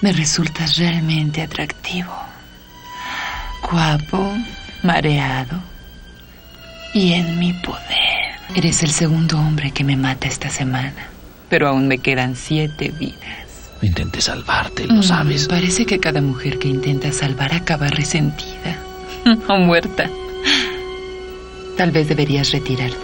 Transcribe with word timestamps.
Me 0.00 0.12
resultas 0.12 0.76
realmente 0.78 1.42
atractivo. 1.42 2.12
Guapo, 3.70 4.32
mareado 4.82 5.60
y 6.94 7.12
en 7.14 7.38
mi 7.38 7.52
poder. 7.52 8.38
Eres 8.56 8.82
el 8.82 8.90
segundo 8.90 9.38
hombre 9.38 9.72
que 9.72 9.84
me 9.84 9.96
mata 9.96 10.26
esta 10.28 10.48
semana, 10.48 11.08
pero 11.50 11.68
aún 11.68 11.86
me 11.88 11.98
quedan 11.98 12.34
siete 12.36 12.92
vidas. 12.98 13.72
Intenté 13.82 14.20
salvarte, 14.20 14.86
lo 14.86 14.94
Mm, 14.94 15.02
sabes. 15.02 15.46
Parece 15.48 15.84
que 15.84 15.98
cada 16.00 16.20
mujer 16.20 16.58
que 16.58 16.68
intenta 16.68 17.12
salvar 17.12 17.52
acaba 17.52 17.88
resentida 17.88 18.78
o 19.48 19.58
muerta. 19.58 20.08
Tal 21.76 21.90
vez 21.90 22.08
deberías 22.08 22.50
retirarte. 22.52 22.96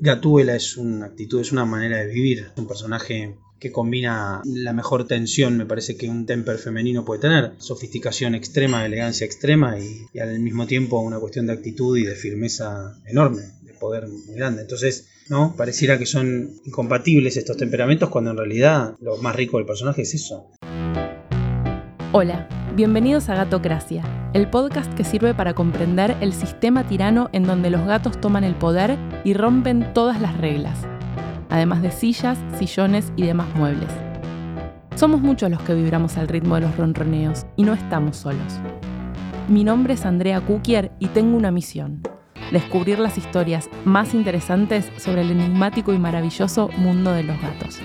Gatúbela 0.00 0.54
es 0.56 0.76
una 0.76 1.06
actitud, 1.06 1.40
es 1.40 1.52
una 1.52 1.64
manera 1.64 1.98
de 1.98 2.06
vivir. 2.12 2.50
Es 2.52 2.58
un 2.58 2.66
personaje 2.66 3.38
que 3.58 3.72
combina 3.72 4.42
la 4.44 4.72
mejor 4.72 5.06
tensión, 5.06 5.56
me 5.56 5.66
parece 5.66 5.96
que 5.96 6.08
un 6.08 6.26
temper 6.26 6.58
femenino 6.58 7.04
puede 7.04 7.20
tener. 7.20 7.52
Sofisticación 7.58 8.34
extrema, 8.34 8.84
elegancia 8.84 9.24
extrema 9.24 9.76
y, 9.78 10.18
al 10.18 10.38
mismo 10.40 10.66
tiempo 10.66 11.00
una 11.00 11.18
cuestión 11.18 11.46
de 11.46 11.54
actitud 11.54 11.96
y 11.96 12.04
de 12.04 12.14
firmeza 12.14 12.98
enorme, 13.06 13.42
de 13.62 13.72
poder 13.74 14.08
muy 14.08 14.34
grande. 14.34 14.62
Entonces, 14.62 15.08
¿no? 15.28 15.54
Pareciera 15.56 15.98
que 15.98 16.06
son 16.06 16.50
incompatibles 16.64 17.36
estos 17.36 17.56
temperamentos 17.56 18.10
cuando 18.10 18.30
en 18.30 18.36
realidad 18.36 18.94
lo 19.00 19.16
más 19.18 19.34
rico 19.34 19.56
del 19.58 19.66
personaje 19.66 20.02
es 20.02 20.14
eso. 20.14 20.50
Hola, 22.12 22.48
bienvenidos 22.74 23.28
a 23.28 23.34
Gatocracia, 23.34 24.02
el 24.32 24.48
podcast 24.48 24.92
que 24.94 25.04
sirve 25.04 25.34
para 25.34 25.54
comprender 25.54 26.16
el 26.20 26.32
sistema 26.32 26.86
tirano 26.86 27.28
en 27.32 27.42
donde 27.42 27.70
los 27.70 27.84
gatos 27.86 28.20
toman 28.20 28.44
el 28.44 28.54
poder 28.54 28.96
y 29.24 29.34
rompen 29.34 29.92
todas 29.92 30.20
las 30.20 30.38
reglas, 30.38 30.86
además 31.50 31.82
de 31.82 31.90
sillas, 31.90 32.38
sillones 32.58 33.12
y 33.16 33.22
demás 33.22 33.48
muebles. 33.54 33.90
Somos 34.94 35.20
muchos 35.20 35.50
los 35.50 35.60
que 35.62 35.74
vibramos 35.74 36.16
al 36.16 36.28
ritmo 36.28 36.54
de 36.54 36.62
los 36.62 36.76
ronroneos 36.76 37.46
y 37.56 37.64
no 37.64 37.74
estamos 37.74 38.16
solos. 38.16 38.60
Mi 39.48 39.62
nombre 39.62 39.94
es 39.94 40.06
Andrea 40.06 40.40
Kukier 40.40 40.90
y 40.98 41.08
tengo 41.08 41.36
una 41.36 41.50
misión, 41.50 42.02
descubrir 42.50 42.98
las 42.98 43.18
historias 43.18 43.68
más 43.84 44.14
interesantes 44.14 44.90
sobre 44.96 45.22
el 45.22 45.30
enigmático 45.30 45.92
y 45.92 45.98
maravilloso 45.98 46.68
mundo 46.78 47.12
de 47.12 47.24
los 47.24 47.40
gatos. 47.40 47.78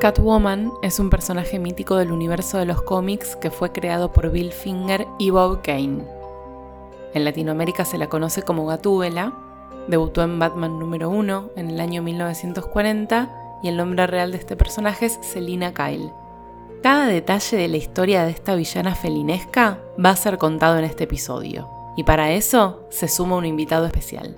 Catwoman 0.00 0.72
es 0.80 0.98
un 0.98 1.10
personaje 1.10 1.58
mítico 1.58 1.96
del 1.96 2.10
universo 2.10 2.56
de 2.56 2.64
los 2.64 2.80
cómics 2.80 3.36
que 3.36 3.50
fue 3.50 3.70
creado 3.70 4.10
por 4.10 4.30
Bill 4.30 4.50
Finger 4.50 5.06
y 5.18 5.28
Bob 5.28 5.60
Kane. 5.60 6.06
En 7.12 7.24
Latinoamérica 7.26 7.84
se 7.84 7.98
la 7.98 8.08
conoce 8.08 8.40
como 8.40 8.64
Gatúbela, 8.64 9.34
debutó 9.88 10.22
en 10.22 10.38
Batman 10.38 10.78
número 10.78 11.10
1 11.10 11.50
en 11.54 11.68
el 11.68 11.80
año 11.80 12.02
1940 12.02 13.58
y 13.62 13.68
el 13.68 13.76
nombre 13.76 14.06
real 14.06 14.32
de 14.32 14.38
este 14.38 14.56
personaje 14.56 15.04
es 15.04 15.18
Selina 15.20 15.74
Kyle. 15.74 16.10
Cada 16.82 17.06
detalle 17.06 17.58
de 17.58 17.68
la 17.68 17.76
historia 17.76 18.24
de 18.24 18.30
esta 18.30 18.54
villana 18.54 18.94
felinesca 18.94 19.80
va 20.02 20.10
a 20.10 20.16
ser 20.16 20.38
contado 20.38 20.78
en 20.78 20.84
este 20.84 21.04
episodio, 21.04 21.68
y 21.98 22.04
para 22.04 22.32
eso 22.32 22.86
se 22.88 23.06
suma 23.06 23.36
un 23.36 23.44
invitado 23.44 23.84
especial. 23.84 24.34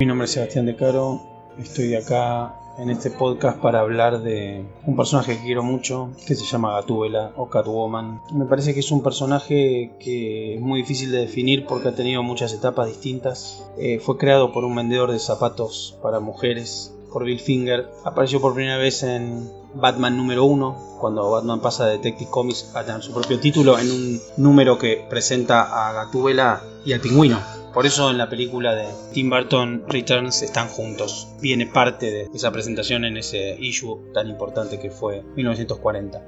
Mi 0.00 0.06
nombre 0.06 0.24
es 0.24 0.30
Sebastián 0.30 0.64
De 0.64 0.74
Caro, 0.76 1.20
estoy 1.58 1.94
acá 1.94 2.58
en 2.78 2.90
este 2.90 3.10
podcast 3.10 3.58
para 3.58 3.80
hablar 3.80 4.22
de 4.22 4.64
un 4.84 4.96
personaje 4.96 5.36
que 5.36 5.44
quiero 5.44 5.62
mucho, 5.62 6.10
que 6.26 6.34
se 6.34 6.44
llama 6.44 6.74
Gatúbela 6.74 7.32
o 7.36 7.48
Catwoman. 7.48 8.20
Me 8.32 8.46
parece 8.46 8.74
que 8.74 8.80
es 8.80 8.90
un 8.90 9.02
personaje 9.02 9.92
que 10.00 10.54
es 10.54 10.60
muy 10.60 10.80
difícil 10.80 11.10
de 11.12 11.18
definir 11.18 11.66
porque 11.66 11.88
ha 11.88 11.94
tenido 11.94 12.22
muchas 12.22 12.52
etapas 12.52 12.88
distintas. 12.88 13.64
Eh, 13.78 14.00
fue 14.00 14.18
creado 14.18 14.52
por 14.52 14.64
un 14.64 14.74
vendedor 14.74 15.12
de 15.12 15.18
zapatos 15.18 15.98
para 16.02 16.20
mujeres, 16.20 16.94
por 17.12 17.24
Bill 17.24 17.38
Finger. 17.38 17.88
Apareció 18.04 18.40
por 18.40 18.54
primera 18.54 18.76
vez 18.76 19.02
en 19.02 19.48
Batman 19.74 20.16
número 20.16 20.44
1, 20.44 20.98
cuando 21.00 21.30
Batman 21.30 21.60
pasa 21.60 21.86
de 21.86 21.98
Detective 21.98 22.30
Comics 22.30 22.74
a 22.74 22.84
tener 22.84 23.02
su 23.02 23.12
propio 23.12 23.38
título, 23.38 23.78
en 23.78 23.90
un 23.90 24.20
número 24.36 24.78
que 24.78 25.06
presenta 25.08 25.88
a 25.88 25.92
Gatúbela 25.92 26.62
y 26.84 26.92
al 26.92 27.00
pingüino. 27.00 27.63
Por 27.74 27.86
eso 27.86 28.08
en 28.08 28.18
la 28.18 28.28
película 28.28 28.72
de 28.76 28.86
Tim 29.12 29.28
Burton 29.28 29.82
Returns 29.88 30.42
están 30.42 30.68
juntos. 30.68 31.26
Viene 31.40 31.66
parte 31.66 32.08
de 32.08 32.30
esa 32.32 32.52
presentación 32.52 33.04
en 33.04 33.16
ese 33.16 33.56
issue 33.58 33.98
tan 34.14 34.28
importante 34.28 34.78
que 34.78 34.90
fue 34.90 35.24
1940. 35.34 36.22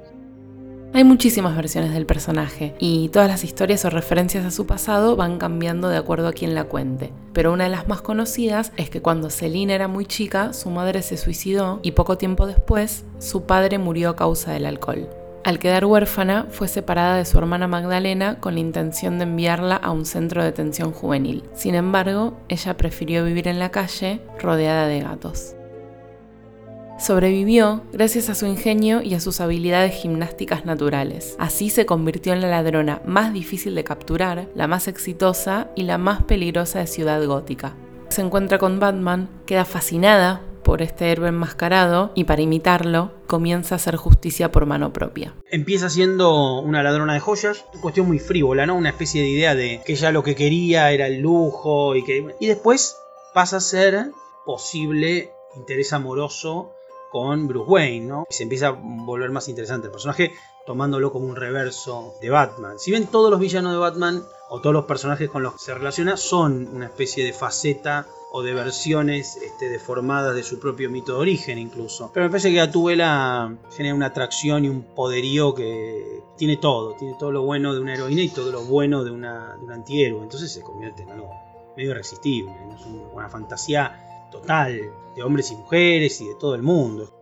Hay 0.93 1.05
muchísimas 1.05 1.55
versiones 1.55 1.93
del 1.93 2.05
personaje 2.05 2.75
y 2.79 3.07
todas 3.09 3.29
las 3.29 3.45
historias 3.45 3.85
o 3.85 3.89
referencias 3.89 4.45
a 4.45 4.51
su 4.51 4.65
pasado 4.65 5.15
van 5.15 5.37
cambiando 5.37 5.87
de 5.87 5.97
acuerdo 5.97 6.27
a 6.27 6.33
quien 6.33 6.53
la 6.53 6.65
cuente. 6.65 7.13
Pero 7.31 7.53
una 7.53 7.63
de 7.63 7.69
las 7.69 7.87
más 7.87 8.01
conocidas 8.01 8.73
es 8.75 8.89
que 8.89 9.01
cuando 9.01 9.29
Celine 9.29 9.73
era 9.73 9.87
muy 9.87 10.05
chica, 10.05 10.51
su 10.51 10.69
madre 10.69 11.01
se 11.01 11.15
suicidó 11.15 11.79
y 11.81 11.91
poco 11.91 12.17
tiempo 12.17 12.45
después, 12.45 13.05
su 13.19 13.43
padre 13.43 13.77
murió 13.77 14.09
a 14.09 14.15
causa 14.17 14.51
del 14.51 14.65
alcohol. 14.65 15.07
Al 15.47 15.59
quedar 15.59 15.85
huérfana, 15.85 16.45
fue 16.49 16.67
separada 16.67 17.15
de 17.15 17.23
su 17.23 17.37
hermana 17.37 17.69
Magdalena 17.69 18.37
con 18.41 18.55
la 18.55 18.59
intención 18.59 19.17
de 19.17 19.23
enviarla 19.23 19.77
a 19.77 19.91
un 19.91 20.05
centro 20.05 20.41
de 20.41 20.47
detención 20.47 20.91
juvenil. 20.91 21.45
Sin 21.53 21.73
embargo, 21.73 22.37
ella 22.49 22.75
prefirió 22.75 23.23
vivir 23.23 23.47
en 23.47 23.57
la 23.57 23.71
calle 23.71 24.19
rodeada 24.41 24.87
de 24.87 24.99
gatos. 24.99 25.55
Sobrevivió 26.99 27.81
gracias 27.93 28.27
a 28.27 28.35
su 28.35 28.45
ingenio 28.45 29.01
y 29.01 29.13
a 29.13 29.21
sus 29.21 29.39
habilidades 29.39 29.93
gimnásticas 29.93 30.65
naturales. 30.65 31.37
Así 31.39 31.69
se 31.69 31.85
convirtió 31.85 32.33
en 32.33 32.41
la 32.41 32.49
ladrona 32.49 33.01
más 33.05 33.31
difícil 33.31 33.73
de 33.73 33.85
capturar, 33.85 34.49
la 34.53 34.67
más 34.67 34.89
exitosa 34.89 35.69
y 35.75 35.83
la 35.83 35.97
más 35.97 36.23
peligrosa 36.23 36.79
de 36.79 36.87
Ciudad 36.87 37.25
Gótica. 37.25 37.73
Se 38.09 38.21
encuentra 38.21 38.57
con 38.57 38.81
Batman, 38.81 39.29
queda 39.45 39.63
fascinada 39.63 40.41
por 40.67 40.81
este 40.81 41.13
héroe 41.13 41.29
enmascarado 41.29 42.11
y 42.13 42.25
para 42.25 42.41
imitarlo 42.41 43.13
comienza 43.25 43.75
a 43.75 43.77
hacer 43.77 43.95
justicia 43.95 44.51
por 44.51 44.65
mano 44.65 44.91
propia. 44.91 45.33
Empieza 45.49 45.89
siendo 45.89 46.59
una 46.59 46.83
ladrona 46.83 47.13
de 47.13 47.21
joyas, 47.21 47.63
una 47.71 47.81
cuestión 47.81 48.05
muy 48.05 48.19
frívola, 48.19 48.65
¿no? 48.65 48.75
Una 48.75 48.89
especie 48.89 49.21
de 49.21 49.29
idea 49.29 49.55
de 49.55 49.81
que 49.85 49.93
ella 49.93 50.11
lo 50.11 50.23
que 50.23 50.35
quería 50.35 50.91
era 50.91 51.07
el 51.07 51.21
lujo 51.21 51.95
y 51.95 52.03
que... 52.03 52.35
Y 52.41 52.47
después 52.47 52.97
pasa 53.33 53.57
a 53.57 53.61
ser 53.61 54.11
posible 54.45 55.31
interés 55.55 55.93
amoroso 55.93 56.73
con 57.13 57.47
Bruce 57.47 57.71
Wayne, 57.71 58.05
¿no? 58.05 58.25
Y 58.29 58.33
se 58.33 58.43
empieza 58.43 58.67
a 58.67 58.77
volver 58.77 59.31
más 59.31 59.47
interesante 59.47 59.87
el 59.87 59.93
personaje, 59.93 60.33
tomándolo 60.65 61.13
como 61.13 61.27
un 61.27 61.37
reverso 61.37 62.15
de 62.21 62.29
Batman. 62.29 62.77
Si 62.77 62.91
bien 62.91 63.07
todos 63.07 63.31
los 63.31 63.39
villanos 63.39 63.71
de 63.71 63.77
Batman 63.77 64.21
o 64.49 64.59
todos 64.59 64.73
los 64.73 64.83
personajes 64.83 65.29
con 65.29 65.43
los 65.43 65.53
que 65.53 65.59
se 65.59 65.73
relaciona 65.73 66.17
son 66.17 66.67
una 66.73 66.87
especie 66.87 67.23
de 67.23 67.31
faceta 67.31 68.05
o 68.31 68.43
de 68.43 68.53
versiones 68.53 69.37
este, 69.37 69.69
deformadas 69.69 70.35
de 70.35 70.43
su 70.43 70.59
propio 70.59 70.89
mito 70.89 71.13
de 71.13 71.19
origen 71.19 71.57
incluso. 71.57 72.11
Pero 72.13 72.25
me 72.25 72.29
parece 72.29 72.49
que 72.49 72.57
Gatúbela 72.57 73.55
genera 73.75 73.95
una 73.95 74.07
atracción 74.07 74.65
y 74.65 74.69
un 74.69 74.83
poderío 74.83 75.53
que 75.55 76.21
tiene 76.37 76.57
todo, 76.57 76.95
tiene 76.95 77.15
todo 77.17 77.31
lo 77.31 77.43
bueno 77.43 77.73
de 77.73 77.79
una 77.79 77.93
heroína 77.93 78.21
y 78.21 78.29
todo 78.29 78.51
lo 78.51 78.63
bueno 78.63 79.03
de, 79.03 79.11
una, 79.11 79.57
un 79.61 79.71
antihéroe. 79.71 80.21
Entonces 80.21 80.51
se 80.51 80.61
convierte 80.61 81.03
en 81.03 81.11
algo 81.11 81.29
medio 81.75 81.91
irresistible, 81.91 82.51
es 82.75 82.85
una 83.13 83.29
fantasía 83.29 84.27
total 84.31 84.81
de 85.15 85.23
hombres 85.23 85.51
y 85.51 85.55
mujeres 85.55 86.19
y 86.21 86.27
de 86.27 86.35
todo 86.35 86.55
el 86.55 86.61
mundo. 86.61 87.13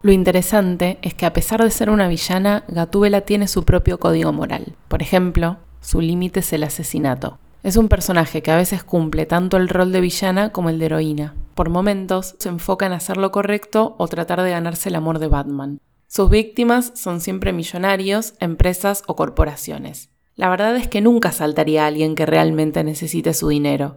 Lo 0.00 0.12
interesante 0.12 0.98
es 1.02 1.14
que 1.14 1.26
a 1.26 1.32
pesar 1.32 1.62
de 1.62 1.70
ser 1.70 1.88
una 1.90 2.08
villana, 2.08 2.64
Gatúbela 2.68 3.22
tiene 3.22 3.48
su 3.48 3.64
propio 3.64 3.98
código 3.98 4.32
moral. 4.32 4.76
Por 4.88 5.00
ejemplo, 5.00 5.56
su 5.80 6.00
límite 6.00 6.40
es 6.40 6.52
el 6.52 6.62
asesinato. 6.62 7.38
Es 7.64 7.78
un 7.78 7.88
personaje 7.88 8.42
que 8.42 8.50
a 8.50 8.58
veces 8.58 8.84
cumple 8.84 9.24
tanto 9.24 9.56
el 9.56 9.70
rol 9.70 9.90
de 9.90 10.02
villana 10.02 10.52
como 10.52 10.68
el 10.68 10.78
de 10.78 10.84
heroína. 10.84 11.34
Por 11.54 11.70
momentos 11.70 12.36
se 12.38 12.50
enfoca 12.50 12.84
en 12.84 12.92
hacer 12.92 13.16
lo 13.16 13.32
correcto 13.32 13.94
o 13.96 14.06
tratar 14.06 14.42
de 14.42 14.50
ganarse 14.50 14.90
el 14.90 14.96
amor 14.96 15.18
de 15.18 15.28
Batman. 15.28 15.80
Sus 16.06 16.28
víctimas 16.28 16.92
son 16.94 17.22
siempre 17.22 17.54
millonarios, 17.54 18.34
empresas 18.38 19.02
o 19.06 19.16
corporaciones. 19.16 20.10
La 20.36 20.50
verdad 20.50 20.76
es 20.76 20.88
que 20.88 21.00
nunca 21.00 21.32
saltaría 21.32 21.84
a 21.84 21.86
alguien 21.86 22.14
que 22.14 22.26
realmente 22.26 22.84
necesite 22.84 23.32
su 23.32 23.48
dinero. 23.48 23.96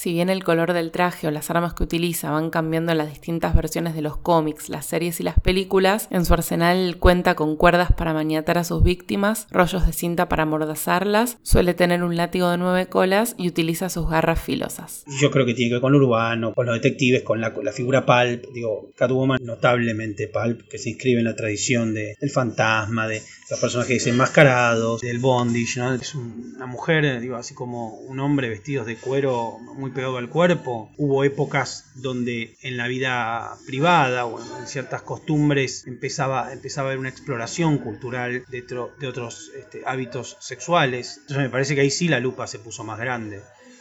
Si 0.00 0.12
bien 0.12 0.28
el 0.30 0.44
color 0.44 0.74
del 0.74 0.92
traje 0.92 1.26
o 1.26 1.32
las 1.32 1.50
armas 1.50 1.74
que 1.74 1.82
utiliza 1.82 2.30
van 2.30 2.50
cambiando 2.50 2.92
en 2.92 2.98
las 2.98 3.08
distintas 3.08 3.52
versiones 3.56 3.96
de 3.96 4.00
los 4.00 4.16
cómics, 4.16 4.68
las 4.68 4.86
series 4.86 5.18
y 5.18 5.24
las 5.24 5.40
películas, 5.40 6.06
en 6.12 6.24
su 6.24 6.34
arsenal 6.34 6.98
cuenta 7.00 7.34
con 7.34 7.56
cuerdas 7.56 7.90
para 7.96 8.14
maniatar 8.14 8.58
a 8.58 8.62
sus 8.62 8.84
víctimas, 8.84 9.48
rollos 9.50 9.84
de 9.84 9.92
cinta 9.92 10.28
para 10.28 10.44
amordazarlas, 10.44 11.38
suele 11.42 11.74
tener 11.74 12.04
un 12.04 12.16
látigo 12.16 12.48
de 12.48 12.58
nueve 12.58 12.86
colas 12.86 13.34
y 13.38 13.48
utiliza 13.48 13.88
sus 13.88 14.08
garras 14.08 14.40
filosas. 14.40 15.02
Yo 15.20 15.32
creo 15.32 15.44
que 15.44 15.54
tiene 15.54 15.70
que 15.70 15.74
ver 15.74 15.82
con 15.82 15.90
lo 15.90 15.98
urbano, 15.98 16.54
con 16.54 16.66
los 16.66 16.76
detectives, 16.76 17.24
con 17.24 17.40
la, 17.40 17.52
la 17.60 17.72
figura 17.72 18.06
Pulp, 18.06 18.44
digo, 18.54 18.90
Catwoman 18.94 19.40
notablemente 19.42 20.28
Pulp, 20.28 20.68
que 20.68 20.78
se 20.78 20.90
inscribe 20.90 21.18
en 21.18 21.24
la 21.24 21.34
tradición 21.34 21.92
de, 21.92 22.14
del 22.20 22.30
fantasma, 22.30 23.08
de 23.08 23.20
los 23.50 23.58
personajes 23.58 23.96
desenmascarados, 24.04 25.00
del 25.00 25.18
bondage, 25.18 25.78
¿no? 25.80 25.92
Es 25.94 26.14
un- 26.14 26.52
una 26.54 26.66
mujer, 26.66 27.20
digo, 27.20 27.34
así 27.34 27.52
como 27.54 27.94
un 27.98 28.20
hombre 28.20 28.48
vestidos 28.48 28.86
de 28.86 28.94
cuero 28.96 29.58
muy 29.76 29.87
muy 29.88 29.94
pegado 29.94 30.18
al 30.18 30.28
cuerpo. 30.28 30.92
Hubo 30.96 31.24
épocas 31.24 31.86
donde 31.94 32.56
en 32.62 32.76
la 32.76 32.88
vida 32.88 33.56
privada 33.66 34.26
o 34.26 34.38
en 34.60 34.66
ciertas 34.66 35.02
costumbres 35.02 35.86
empezaba, 35.86 36.52
empezaba 36.52 36.88
a 36.88 36.90
haber 36.90 36.98
una 36.98 37.08
exploración 37.08 37.78
cultural 37.78 38.44
de, 38.48 39.08
otros 39.08 39.50
este, 39.58 39.82
hábitos 39.86 40.36
sexuales. 40.40 41.18
Entonces 41.22 41.38
me 41.38 41.50
parece 41.50 41.74
que 41.74 41.80
ahí 41.80 41.90
sí 41.90 42.08
la 42.08 42.20
lupa 42.20 42.46
se 42.46 42.58
puso 42.58 42.84
más 42.84 42.98
grande. 42.98 43.40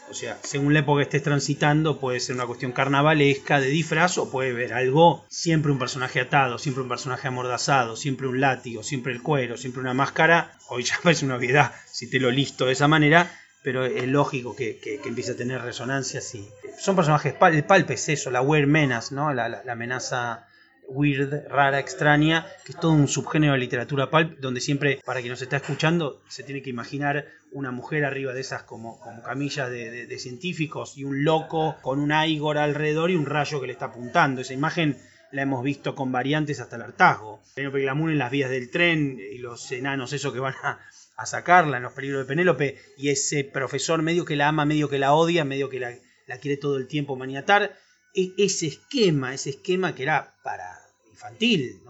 O 0.09 0.13
sea, 0.13 0.37
según 0.41 0.73
la 0.73 0.79
época 0.79 0.99
que 0.99 1.03
estés 1.03 1.23
transitando, 1.23 1.99
puede 1.99 2.21
ser 2.21 2.35
una 2.35 2.45
cuestión 2.45 2.71
carnavalesca 2.71 3.59
de 3.59 3.67
disfraz 3.67 4.17
o 4.17 4.31
puede 4.31 4.53
ver 4.53 4.73
algo, 4.73 5.25
siempre 5.27 5.69
un 5.69 5.79
personaje 5.79 6.21
atado, 6.21 6.57
siempre 6.57 6.83
un 6.83 6.87
personaje 6.87 7.27
amordazado, 7.27 7.97
siempre 7.97 8.27
un 8.27 8.39
látigo, 8.39 8.83
siempre 8.83 9.11
el 9.11 9.21
cuero, 9.21 9.57
siempre 9.57 9.81
una 9.81 9.93
máscara. 9.93 10.53
Hoy 10.69 10.83
ya 10.83 10.97
parece 11.03 11.25
una 11.25 11.35
obviedad 11.35 11.73
si 11.91 12.09
te 12.09 12.21
lo 12.21 12.31
listo 12.31 12.67
de 12.67 12.71
esa 12.71 12.87
manera, 12.87 13.29
pero 13.63 13.85
es 13.85 14.07
lógico 14.07 14.55
que, 14.55 14.79
empiece 15.05 15.31
a 15.31 15.37
tener 15.37 15.61
resonancia 15.61 16.21
sí. 16.21 16.47
Son 16.79 16.95
personajes, 16.95 17.35
el 17.41 17.63
palpe 17.65 17.93
es 17.95 18.09
eso, 18.09 18.31
la 18.31 18.41
weird 18.41 18.67
menace, 18.67 19.13
¿no? 19.13 19.33
la 19.33 19.63
amenaza 19.67 20.47
weird, 20.87 21.47
rara, 21.49 21.79
extraña, 21.79 22.45
que 22.65 22.71
es 22.71 22.79
todo 22.79 22.91
un 22.91 23.07
subgénero 23.07 23.53
de 23.53 23.59
literatura 23.59 24.09
pulp, 24.09 24.39
donde 24.39 24.61
siempre, 24.61 25.01
para 25.05 25.19
quien 25.19 25.31
nos 25.31 25.41
está 25.41 25.57
escuchando, 25.57 26.21
se 26.27 26.43
tiene 26.43 26.61
que 26.61 26.69
imaginar 26.69 27.25
una 27.51 27.71
mujer 27.71 28.05
arriba 28.05 28.33
de 28.33 28.41
esas 28.41 28.63
como, 28.63 28.99
como 28.99 29.21
camillas 29.21 29.69
de, 29.69 30.17
científicos 30.19 30.97
y 30.97 31.03
un 31.03 31.23
loco 31.23 31.77
con 31.81 31.99
un 31.99 32.11
Igor 32.11 32.57
alrededor 32.57 33.11
y 33.11 33.15
un 33.15 33.25
rayo 33.25 33.61
que 33.61 33.67
le 33.67 33.73
está 33.73 33.85
apuntando. 33.85 34.41
Esa 34.41 34.53
imagen 34.53 34.97
la 35.31 35.41
hemos 35.41 35.63
visto 35.63 35.93
con 35.93 36.11
variantes 36.11 36.59
hasta 36.59 36.77
el 36.77 36.83
hartazgo. 36.83 37.41
Penélope 37.53 37.81
Glamour 37.81 38.11
en 38.11 38.17
las 38.17 38.31
vías 38.31 38.49
del 38.49 38.71
tren 38.71 39.19
y 39.19 39.37
los 39.37 39.71
enanos, 39.71 40.13
eso 40.13 40.33
que 40.33 40.39
van 40.39 40.55
a, 40.63 40.79
a 41.17 41.25
sacarla 41.25 41.77
en 41.77 41.83
los 41.83 41.93
peligros 41.93 42.21
de 42.21 42.27
Penélope 42.27 42.77
y 42.95 43.09
ese 43.09 43.43
profesor 43.43 44.03
medio 44.03 44.23
que 44.23 44.35
la 44.35 44.49
ama, 44.49 44.65
medio 44.65 44.87
que 44.87 44.99
la 44.99 45.13
odia, 45.13 45.43
medio 45.43 45.67
que 45.69 45.79
la, 45.79 46.37
quiere 46.39 46.57
todo 46.57 46.77
el 46.77 46.87
tiempo 46.87 47.15
maniatar 47.15 47.75
e, 48.13 48.33
ese 48.37 48.67
esquema, 48.67 49.33
ese 49.33 49.49
esquema 49.49 49.95
que 49.95 50.03
era 50.03 50.35
para 50.43 50.79
infantil. 51.09 51.81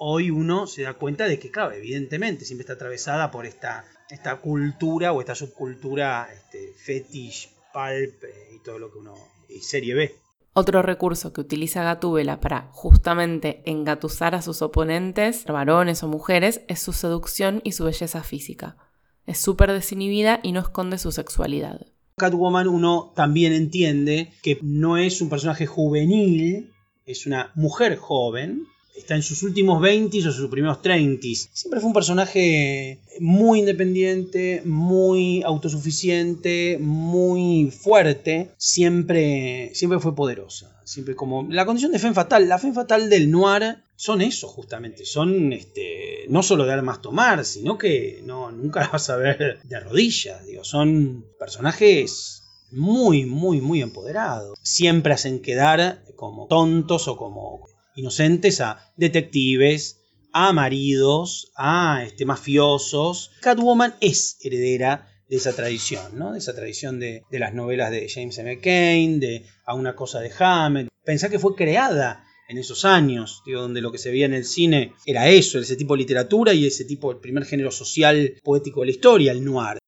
Hoy 0.00 0.30
uno 0.30 0.66
se 0.66 0.82
da 0.82 0.94
cuenta 0.94 1.26
de 1.26 1.38
que, 1.38 1.50
claro, 1.50 1.72
evidentemente 1.72 2.44
siempre 2.44 2.62
está 2.62 2.74
atravesada 2.74 3.30
por 3.30 3.46
esta, 3.46 3.84
esta 4.10 4.36
cultura 4.36 5.12
o 5.12 5.20
esta 5.20 5.36
subcultura 5.36 6.28
este, 6.32 6.72
fetish, 6.74 7.50
pulp 7.72 8.24
eh, 8.24 8.50
y 8.56 8.62
todo 8.62 8.78
lo 8.78 8.92
que 8.92 8.98
uno... 8.98 9.14
y 9.48 9.60
serie 9.60 9.94
B. 9.94 10.14
Otro 10.58 10.82
recurso 10.82 11.32
que 11.32 11.40
utiliza 11.40 11.84
Gatúbela 11.84 12.40
para 12.40 12.68
justamente 12.72 13.62
engatusar 13.64 14.34
a 14.34 14.42
sus 14.42 14.60
oponentes, 14.60 15.44
varones 15.44 16.02
o 16.02 16.08
mujeres, 16.08 16.62
es 16.66 16.80
su 16.80 16.92
seducción 16.92 17.60
y 17.62 17.70
su 17.70 17.84
belleza 17.84 18.24
física. 18.24 18.76
Es 19.24 19.38
súper 19.38 19.70
desinhibida 19.70 20.40
y 20.42 20.50
no 20.50 20.58
esconde 20.58 20.98
su 20.98 21.12
sexualidad. 21.12 21.86
Catwoman 22.16 22.66
uno 22.66 23.12
también 23.14 23.52
entiende 23.52 24.32
que 24.42 24.58
no 24.60 24.96
es 24.96 25.20
un 25.20 25.28
personaje 25.28 25.66
juvenil, 25.66 26.72
es 27.06 27.28
una 27.28 27.52
mujer 27.54 27.96
joven, 27.96 28.66
está 28.96 29.14
en 29.14 29.22
sus 29.22 29.42
últimos 29.42 29.80
20 29.80 30.18
o 30.18 30.32
sus 30.32 30.50
primeros 30.50 30.82
30. 30.82 31.26
Siempre 31.52 31.80
fue 31.80 31.88
un 31.88 31.94
personaje 31.94 33.00
muy 33.20 33.60
independiente, 33.60 34.62
muy 34.64 35.42
autosuficiente, 35.42 36.78
muy 36.80 37.70
fuerte, 37.70 38.50
siempre, 38.56 39.70
siempre 39.74 40.00
fue 40.00 40.14
poderosa. 40.14 40.80
Siempre 40.84 41.14
como 41.14 41.46
la 41.50 41.66
condición 41.66 41.92
de 41.92 41.98
fe 41.98 42.12
fatal, 42.12 42.48
la 42.48 42.58
fe 42.58 42.72
fatal 42.72 43.10
del 43.10 43.30
noir 43.30 43.78
son 43.96 44.22
eso 44.22 44.48
justamente, 44.48 45.04
son 45.04 45.52
este, 45.52 46.24
no 46.28 46.42
solo 46.42 46.64
de 46.64 46.72
armas 46.72 47.02
tomar, 47.02 47.44
sino 47.44 47.76
que 47.76 48.22
no, 48.24 48.50
nunca 48.52 48.80
la 48.84 48.88
vas 48.88 49.10
a 49.10 49.16
ver 49.16 49.60
de 49.62 49.80
rodillas, 49.80 50.46
digo, 50.46 50.64
son 50.64 51.24
personajes 51.38 52.42
muy, 52.70 53.26
muy, 53.26 53.60
muy 53.60 53.82
empoderados. 53.82 54.58
Siempre 54.62 55.14
hacen 55.14 55.40
quedar 55.40 56.02
como 56.16 56.46
tontos 56.46 57.08
o 57.08 57.16
como 57.16 57.66
inocentes 57.98 58.60
a 58.60 58.92
detectives, 58.96 60.00
a 60.32 60.52
maridos, 60.52 61.52
a 61.56 62.04
este, 62.06 62.24
mafiosos. 62.24 63.32
Catwoman 63.40 63.94
es 64.00 64.38
heredera 64.42 65.08
de 65.28 65.36
esa 65.36 65.54
tradición, 65.54 66.18
¿no? 66.18 66.32
De 66.32 66.38
esa 66.38 66.54
tradición 66.54 67.00
de, 67.00 67.24
las 67.30 67.54
novelas 67.54 67.90
de 67.90 68.08
James 68.08 68.38
M. 68.38 68.60
Cain, 68.60 69.20
de 69.20 69.44
A 69.66 69.74
una 69.74 69.94
cosa 69.94 70.20
de 70.20 70.32
Hammett. 70.38 70.88
Pensá 71.04 71.28
que 71.28 71.38
fue 71.38 71.54
creada 71.54 72.24
en 72.48 72.56
esos 72.56 72.84
años, 72.84 73.42
donde 73.46 73.82
lo 73.82 73.92
que 73.92 73.98
se 73.98 74.10
veía 74.10 74.26
en 74.26 74.34
el 74.34 74.44
cine 74.44 74.94
era 75.04 75.28
eso, 75.28 75.58
ese 75.58 75.76
tipo 75.76 75.94
de 75.94 75.98
literatura 75.98 76.54
y 76.54 76.66
ese 76.66 76.84
tipo, 76.84 77.10
el 77.10 77.18
primer 77.18 77.44
género 77.44 77.70
social 77.70 78.34
poético 78.42 78.80
de 78.80 78.86
la 78.86 78.92
historia, 78.92 79.32
el 79.32 79.44
noir. 79.44 79.78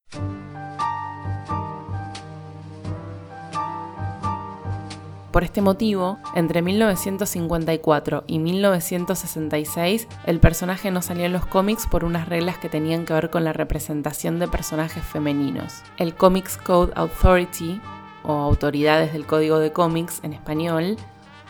Por 5.30 5.44
este 5.44 5.62
motivo, 5.62 6.18
entre 6.34 6.60
1954 6.60 8.24
y 8.26 8.40
1966, 8.40 10.08
el 10.26 10.40
personaje 10.40 10.90
no 10.90 11.02
salió 11.02 11.24
en 11.24 11.32
los 11.32 11.46
cómics 11.46 11.86
por 11.86 12.04
unas 12.04 12.28
reglas 12.28 12.58
que 12.58 12.68
tenían 12.68 13.04
que 13.04 13.12
ver 13.12 13.30
con 13.30 13.44
la 13.44 13.52
representación 13.52 14.40
de 14.40 14.48
personajes 14.48 15.04
femeninos. 15.04 15.82
El 15.98 16.16
Comics 16.16 16.56
Code 16.56 16.92
Authority, 16.96 17.80
o 18.24 18.32
Autoridades 18.32 19.12
del 19.12 19.24
Código 19.24 19.60
de 19.60 19.72
Cómics 19.72 20.18
en 20.24 20.32
español, 20.32 20.96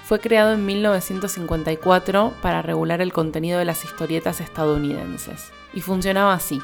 fue 0.05 0.21
creado 0.21 0.53
en 0.53 0.67
1954 0.67 2.35
para 2.43 2.61
regular 2.61 3.01
el 3.01 3.15
contenido 3.15 3.59
de 3.59 3.65
las 3.65 3.85
historietas 3.85 4.43
estadounidenses. 4.43 5.53
Y 5.73 5.81
funcionaba 5.81 6.35
así. 6.35 6.61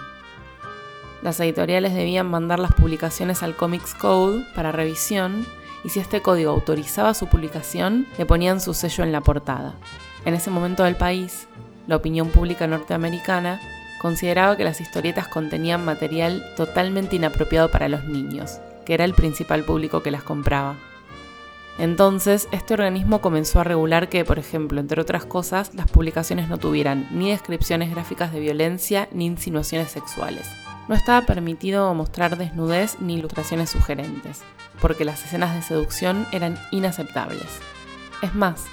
Las 1.23 1.41
editoriales 1.41 1.95
debían 1.95 2.31
mandar 2.31 2.59
las 2.59 2.75
publicaciones 2.75 3.43
al 3.43 3.57
Comics 3.57 3.95
Code 3.95 4.45
para 4.55 4.71
revisión 4.71 5.47
y 5.87 5.89
si 5.89 6.01
este 6.01 6.21
código 6.21 6.51
autorizaba 6.51 7.15
su 7.15 7.29
publicación, 7.29 8.09
le 8.19 8.27
ponían 8.27 8.61
su 8.61 8.75
sello 8.75 9.05
en 9.05 9.13
la 9.13 9.21
portada. 9.21 9.77
En 10.25 10.35
ese 10.35 10.51
momento 10.51 10.83
del 10.83 10.97
país, 10.97 11.47
la 11.87 11.95
opinión 11.95 12.31
pública 12.31 12.67
norteamericana 12.67 13.61
consideraba 14.03 14.57
que 14.57 14.65
las 14.65 14.81
historietas 14.81 15.29
contenían 15.29 15.85
material 15.85 16.43
totalmente 16.57 17.15
inapropiado 17.15 17.71
para 17.71 17.89
los 17.89 18.03
niños, 18.05 18.59
que 18.85 18.95
era 18.95 19.05
el 19.05 19.15
principal 19.15 19.63
público 19.63 20.03
que 20.03 20.11
las 20.11 20.25
compraba. 20.25 20.77
Entonces, 21.79 22.49
este 22.51 22.75
organismo 22.75 23.21
comenzó 23.21 23.61
a 23.61 23.65
regular 23.65 24.09
que, 24.09 24.25
por 24.25 24.41
ejemplo, 24.41 24.81
entre 24.81 25.01
otras 25.01 25.25
cosas, 25.25 25.73
las 25.73 25.89
publicaciones 25.89 26.49
no 26.49 26.59
tuvieran 26.59 27.07
ni 27.13 27.31
descripciones 27.31 27.93
gráficas 27.93 28.33
de 28.33 28.41
violencia 28.41 29.09
ni 29.13 29.27
insinuaciones 29.27 29.93
sexuales. 29.93 30.51
No 30.89 30.95
estaba 30.95 31.27
permitido 31.27 31.93
mostrar 31.95 32.37
desnudez 32.37 33.01
ni 33.01 33.15
ilustraciones 33.15 33.71
sugerentes, 33.71 34.43
porque 34.81 35.05
las 35.05 35.25
escenas 35.25 35.55
de 35.55 35.63
seducción 35.63 36.27
eran 36.33 36.59
inaceptables. 36.71 37.61
Es 38.23 38.35
más, 38.35 38.67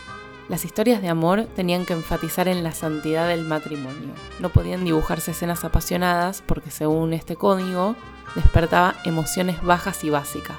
las 0.50 0.65
historias 0.65 1.01
de 1.01 1.10
amor 1.10 1.48
tenían 1.56 1.86
que 1.86 1.94
enfatizar 1.94 2.48
en 2.48 2.63
la 2.63 2.74
santidad 2.74 3.27
del 3.27 3.45
matrimonio. 3.45 4.13
No 4.39 4.50
podían 4.50 4.83
dibujarse 4.83 5.31
escenas 5.31 5.63
apasionadas 5.63 6.44
porque 6.45 6.69
según 6.69 7.13
este 7.13 7.36
código 7.36 7.95
despertaba 8.36 8.96
emociones 9.05 9.62
bajas 9.63 10.03
y 10.03 10.10
básicas. 10.10 10.58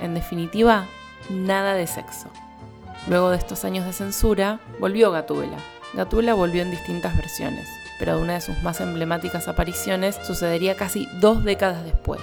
En 0.00 0.14
definitiva, 0.14 0.86
nada 1.28 1.74
de 1.74 1.86
sexo. 1.86 2.28
Luego 3.08 3.30
de 3.30 3.36
estos 3.36 3.64
años 3.64 3.84
de 3.84 3.92
censura, 3.92 4.60
volvió 4.78 5.10
Gatúbela. 5.10 5.58
Gatúbela 5.92 6.34
volvió 6.34 6.62
en 6.62 6.70
distintas 6.70 7.16
versiones, 7.16 7.68
pero 7.98 8.20
una 8.20 8.34
de 8.34 8.40
sus 8.40 8.62
más 8.62 8.80
emblemáticas 8.80 9.48
apariciones 9.48 10.18
sucedería 10.22 10.76
casi 10.76 11.08
dos 11.20 11.44
décadas 11.44 11.84
después. 11.84 12.20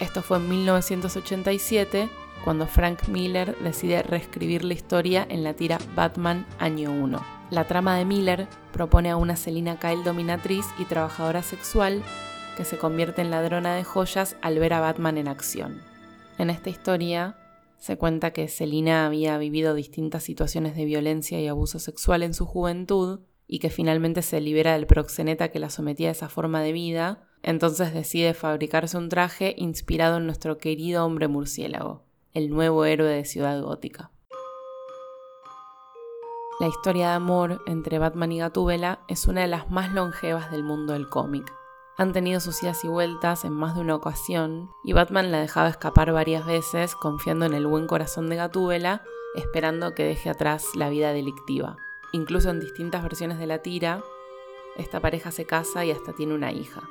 Esto 0.00 0.22
fue 0.22 0.38
en 0.38 0.48
1987, 0.48 2.08
cuando 2.44 2.66
Frank 2.66 3.08
Miller 3.08 3.56
decide 3.60 4.02
reescribir 4.02 4.64
la 4.64 4.74
historia 4.74 5.26
en 5.28 5.44
la 5.44 5.54
tira 5.54 5.78
Batman 5.94 6.46
Año 6.58 6.92
1. 6.92 7.24
La 7.50 7.64
trama 7.64 7.96
de 7.96 8.04
Miller 8.04 8.48
propone 8.72 9.10
a 9.10 9.16
una 9.16 9.36
Selina 9.36 9.78
Kyle 9.78 10.02
dominatriz 10.02 10.66
y 10.78 10.84
trabajadora 10.84 11.42
sexual 11.42 12.02
que 12.56 12.64
se 12.64 12.78
convierte 12.78 13.22
en 13.22 13.30
ladrona 13.30 13.74
de 13.74 13.84
joyas 13.84 14.36
al 14.42 14.58
ver 14.58 14.74
a 14.74 14.80
Batman 14.80 15.18
en 15.18 15.28
acción. 15.28 15.80
En 16.38 16.50
esta 16.50 16.70
historia 16.70 17.36
se 17.78 17.96
cuenta 17.96 18.32
que 18.32 18.48
Selina 18.48 19.06
había 19.06 19.38
vivido 19.38 19.74
distintas 19.74 20.22
situaciones 20.22 20.74
de 20.74 20.84
violencia 20.84 21.40
y 21.40 21.48
abuso 21.48 21.78
sexual 21.78 22.22
en 22.22 22.34
su 22.34 22.46
juventud 22.46 23.20
y 23.54 23.60
que 23.60 23.70
finalmente 23.70 24.22
se 24.22 24.40
libera 24.40 24.72
del 24.72 24.88
proxeneta 24.88 25.52
que 25.52 25.60
la 25.60 25.70
sometía 25.70 26.08
a 26.08 26.10
esa 26.10 26.28
forma 26.28 26.60
de 26.60 26.72
vida, 26.72 27.28
entonces 27.40 27.94
decide 27.94 28.34
fabricarse 28.34 28.98
un 28.98 29.08
traje 29.08 29.54
inspirado 29.56 30.16
en 30.16 30.26
nuestro 30.26 30.58
querido 30.58 31.06
hombre 31.06 31.28
murciélago, 31.28 32.02
el 32.32 32.50
nuevo 32.50 32.84
héroe 32.84 33.10
de 33.10 33.24
Ciudad 33.24 33.62
Gótica. 33.62 34.10
La 36.58 36.66
historia 36.66 37.10
de 37.10 37.14
amor 37.14 37.62
entre 37.66 38.00
Batman 38.00 38.32
y 38.32 38.40
Gatúbela 38.40 39.04
es 39.06 39.28
una 39.28 39.42
de 39.42 39.46
las 39.46 39.70
más 39.70 39.92
longevas 39.92 40.50
del 40.50 40.64
mundo 40.64 40.94
del 40.94 41.08
cómic. 41.08 41.54
Han 41.96 42.12
tenido 42.12 42.40
sus 42.40 42.60
idas 42.64 42.84
y 42.84 42.88
vueltas 42.88 43.44
en 43.44 43.52
más 43.52 43.76
de 43.76 43.82
una 43.82 43.94
ocasión, 43.94 44.68
y 44.82 44.94
Batman 44.94 45.30
la 45.30 45.38
dejaba 45.38 45.68
escapar 45.68 46.10
varias 46.10 46.44
veces 46.44 46.96
confiando 46.96 47.46
en 47.46 47.54
el 47.54 47.68
buen 47.68 47.86
corazón 47.86 48.28
de 48.28 48.34
Gatúbela, 48.34 49.04
esperando 49.36 49.94
que 49.94 50.02
deje 50.02 50.28
atrás 50.28 50.64
la 50.74 50.88
vida 50.88 51.12
delictiva. 51.12 51.76
Incluso 52.14 52.48
en 52.50 52.60
distintas 52.60 53.02
versiones 53.02 53.40
de 53.40 53.48
la 53.48 53.58
tira, 53.58 54.00
esta 54.76 55.00
pareja 55.00 55.32
se 55.32 55.46
casa 55.46 55.84
y 55.84 55.90
hasta 55.90 56.12
tiene 56.12 56.32
una 56.32 56.52
hija. 56.52 56.88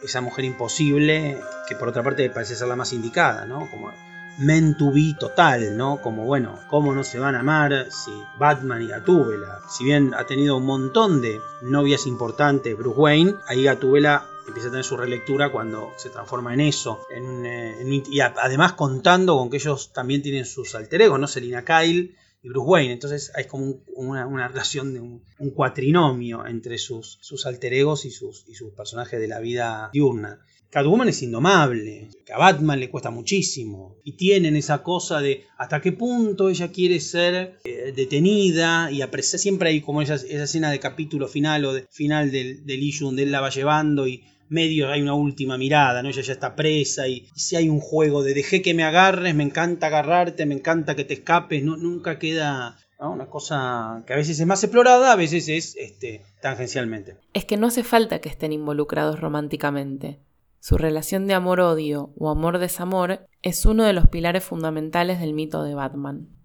esa 0.00 0.20
mujer 0.20 0.44
imposible, 0.44 1.40
que 1.68 1.74
por 1.74 1.88
otra 1.88 2.04
parte 2.04 2.30
parece 2.30 2.54
ser 2.54 2.68
la 2.68 2.76
más 2.76 2.92
indicada, 2.92 3.46
¿no? 3.46 3.68
Como 3.68 3.90
men 4.38 4.76
to 4.76 4.92
be 4.92 5.16
total, 5.18 5.76
¿no? 5.76 6.00
Como 6.00 6.24
bueno, 6.24 6.56
¿cómo 6.70 6.94
no 6.94 7.02
se 7.02 7.18
van 7.18 7.34
a 7.34 7.40
amar 7.40 7.88
si 7.90 8.12
Batman 8.38 8.80
y 8.82 8.86
Gatúbela? 8.86 9.58
Si 9.68 9.82
bien 9.82 10.14
ha 10.14 10.24
tenido 10.24 10.56
un 10.56 10.64
montón 10.64 11.20
de 11.20 11.40
novias 11.62 12.06
importantes 12.06 12.78
Bruce 12.78 12.96
Wayne, 12.96 13.34
ahí 13.48 13.64
Gatúbela 13.64 14.24
empieza 14.46 14.68
a 14.68 14.70
tener 14.70 14.84
su 14.84 14.96
relectura 14.96 15.50
cuando 15.50 15.92
se 15.96 16.10
transforma 16.10 16.54
en 16.54 16.60
eso. 16.60 17.00
Eh, 17.10 18.04
y 18.08 18.20
además 18.20 18.74
contando 18.74 19.36
con 19.36 19.50
que 19.50 19.56
ellos 19.56 19.92
también 19.92 20.22
tienen 20.22 20.44
sus 20.44 20.76
alter 20.76 21.02
egos, 21.02 21.18
¿no? 21.18 21.26
Selina 21.26 21.64
Kyle 21.64 22.14
y 22.42 22.48
Bruce 22.48 22.68
Wayne. 22.68 22.92
Entonces 22.92 23.32
hay 23.34 23.44
como 23.46 23.82
una, 23.94 24.48
relación 24.48 24.94
de 24.94 25.00
un, 25.00 25.22
cuatrinomio 25.54 26.46
entre 26.46 26.78
sus, 26.78 27.18
sus 27.20 27.46
alter 27.46 27.74
egos 27.74 28.04
y 28.04 28.10
sus, 28.10 28.44
y 28.48 28.54
sus 28.54 28.72
personajes 28.72 29.20
de 29.20 29.28
la 29.28 29.40
vida 29.40 29.90
diurna. 29.92 30.40
Catwoman 30.70 31.08
es 31.08 31.22
indomable, 31.22 32.08
a 32.30 32.38
Batman 32.38 32.78
le 32.78 32.90
cuesta 32.90 33.10
muchísimo. 33.10 33.96
Y 34.04 34.12
tienen 34.12 34.54
esa 34.54 34.82
cosa 34.82 35.20
de 35.20 35.44
hasta 35.56 35.80
qué 35.80 35.92
punto 35.92 36.50
ella 36.50 36.70
quiere 36.70 37.00
ser 37.00 37.58
eh, 37.64 37.92
detenida 37.96 38.90
y 38.92 39.00
apreciar. 39.00 39.40
Siempre 39.40 39.70
hay 39.70 39.80
como 39.80 40.02
esa, 40.02 40.16
escena 40.16 40.70
de 40.70 40.78
capítulo 40.78 41.26
final 41.26 41.64
o 41.64 41.72
final 41.90 42.30
del, 42.30 42.66
del 42.66 42.82
issue 42.82 43.06
donde 43.06 43.22
él 43.22 43.32
la 43.32 43.40
va 43.40 43.48
llevando 43.48 44.06
y 44.06 44.24
medio 44.48 44.88
hay 44.88 45.02
una 45.02 45.14
última 45.14 45.58
mirada, 45.58 46.02
¿no? 46.02 46.08
Ella 46.08 46.22
ya 46.22 46.32
está 46.32 46.54
presa 46.54 47.08
y, 47.08 47.28
si 47.34 47.56
hay 47.56 47.68
un 47.68 47.80
juego 47.80 48.22
de 48.22 48.34
dejé 48.34 48.62
que 48.62 48.74
me 48.74 48.84
agarres, 48.84 49.34
me 49.34 49.44
encanta 49.44 49.86
agarrarte, 49.86 50.46
me 50.46 50.54
encanta 50.54 50.96
que 50.96 51.04
te 51.04 51.14
escapes, 51.14 51.62
no, 51.62 51.76
nunca 51.76 52.18
queda 52.18 52.76
una 53.06 53.26
cosa 53.26 54.02
que 54.06 54.12
a 54.12 54.16
veces 54.16 54.40
es 54.40 54.46
más 54.46 54.62
explorada, 54.64 55.12
a 55.12 55.16
veces 55.16 55.48
es 55.48 55.76
este, 55.76 56.22
tangencialmente. 56.42 57.16
Es 57.32 57.44
que 57.44 57.56
no 57.56 57.68
hace 57.68 57.84
falta 57.84 58.20
que 58.20 58.28
estén 58.28 58.52
involucrados 58.52 59.20
románticamente. 59.20 60.18
Su 60.60 60.76
relación 60.76 61.28
de 61.28 61.34
amor-odio 61.34 62.12
o 62.18 62.30
amor-desamor 62.30 63.26
es 63.42 63.64
uno 63.64 63.84
de 63.84 63.92
los 63.92 64.08
pilares 64.08 64.42
fundamentales 64.42 65.20
del 65.20 65.32
mito 65.32 65.62
de 65.62 65.74
Batman. 65.74 66.37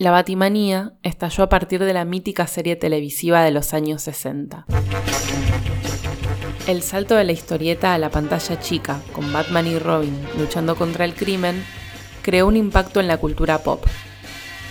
La 0.00 0.10
Batimanía 0.10 0.94
estalló 1.02 1.44
a 1.44 1.50
partir 1.50 1.84
de 1.84 1.92
la 1.92 2.06
mítica 2.06 2.46
serie 2.46 2.74
televisiva 2.74 3.44
de 3.44 3.50
los 3.50 3.74
años 3.74 4.00
60. 4.00 4.64
El 6.66 6.80
salto 6.80 7.16
de 7.16 7.24
la 7.24 7.32
historieta 7.32 7.92
a 7.92 7.98
la 7.98 8.10
pantalla 8.10 8.58
chica, 8.58 9.02
con 9.12 9.30
Batman 9.30 9.66
y 9.66 9.78
Robin 9.78 10.18
luchando 10.38 10.74
contra 10.74 11.04
el 11.04 11.12
crimen, 11.12 11.62
creó 12.22 12.46
un 12.46 12.56
impacto 12.56 13.00
en 13.00 13.08
la 13.08 13.18
cultura 13.18 13.58
pop. 13.58 13.84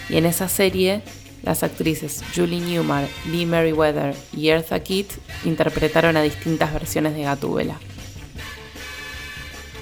Y 0.10 0.18
en 0.18 0.26
esa 0.26 0.50
serie, 0.50 1.04
las 1.44 1.62
actrices 1.62 2.24
Julie 2.36 2.62
Newmar, 2.62 3.08
Lee 3.32 3.46
Merriweather 3.46 4.16
y 4.36 4.50
Eartha 4.50 4.80
Kitt 4.80 5.12
interpretaron 5.46 6.18
a 6.18 6.24
distintas 6.24 6.74
versiones 6.74 7.14
de 7.14 7.22
Gatúbela. 7.22 7.78